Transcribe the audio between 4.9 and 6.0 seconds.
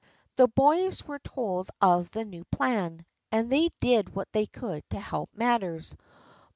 help matters.